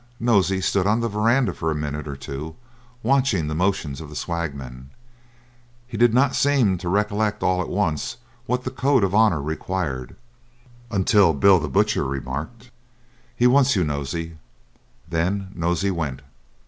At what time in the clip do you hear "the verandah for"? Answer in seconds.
1.01-1.69